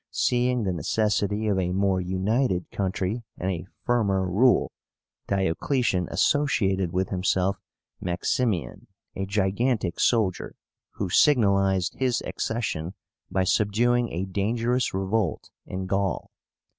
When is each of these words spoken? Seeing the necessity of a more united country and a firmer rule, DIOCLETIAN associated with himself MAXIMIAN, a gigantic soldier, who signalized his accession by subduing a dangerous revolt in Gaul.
Seeing 0.09 0.63
the 0.63 0.73
necessity 0.73 1.45
of 1.45 1.59
a 1.59 1.71
more 1.73 2.01
united 2.01 2.71
country 2.71 3.21
and 3.37 3.51
a 3.51 3.67
firmer 3.85 4.27
rule, 4.27 4.71
DIOCLETIAN 5.27 6.07
associated 6.09 6.91
with 6.91 7.09
himself 7.09 7.57
MAXIMIAN, 8.01 8.87
a 9.15 9.27
gigantic 9.27 9.99
soldier, 9.99 10.55
who 10.93 11.11
signalized 11.11 11.93
his 11.99 12.21
accession 12.25 12.95
by 13.29 13.43
subduing 13.43 14.09
a 14.11 14.25
dangerous 14.25 14.91
revolt 14.91 15.51
in 15.67 15.85
Gaul. 15.85 16.31